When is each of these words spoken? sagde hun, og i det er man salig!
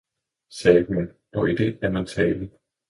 sagde 0.49 0.85
hun, 0.87 1.09
og 1.33 1.49
i 1.49 1.55
det 1.55 1.79
er 1.81 1.89
man 1.89 2.07
salig! 2.07 2.51